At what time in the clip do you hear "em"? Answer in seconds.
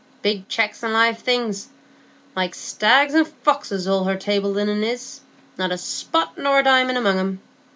7.19-7.41